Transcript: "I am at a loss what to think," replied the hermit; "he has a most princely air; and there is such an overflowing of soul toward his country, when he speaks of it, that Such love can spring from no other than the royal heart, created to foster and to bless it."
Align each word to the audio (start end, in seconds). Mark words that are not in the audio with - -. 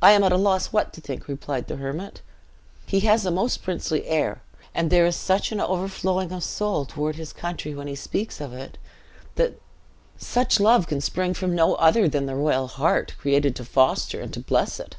"I 0.00 0.12
am 0.12 0.22
at 0.22 0.30
a 0.30 0.36
loss 0.36 0.68
what 0.72 0.92
to 0.92 1.00
think," 1.00 1.26
replied 1.26 1.66
the 1.66 1.74
hermit; 1.78 2.22
"he 2.86 3.00
has 3.00 3.26
a 3.26 3.32
most 3.32 3.64
princely 3.64 4.06
air; 4.06 4.42
and 4.72 4.90
there 4.90 5.04
is 5.06 5.16
such 5.16 5.50
an 5.50 5.60
overflowing 5.60 6.30
of 6.30 6.44
soul 6.44 6.84
toward 6.86 7.16
his 7.16 7.32
country, 7.32 7.74
when 7.74 7.88
he 7.88 7.96
speaks 7.96 8.40
of 8.40 8.52
it, 8.52 8.78
that 9.34 9.60
Such 10.18 10.60
love 10.60 10.86
can 10.86 11.00
spring 11.00 11.34
from 11.34 11.52
no 11.52 11.74
other 11.74 12.08
than 12.08 12.26
the 12.26 12.36
royal 12.36 12.68
heart, 12.68 13.16
created 13.18 13.56
to 13.56 13.64
foster 13.64 14.20
and 14.20 14.32
to 14.34 14.38
bless 14.38 14.78
it." 14.78 14.94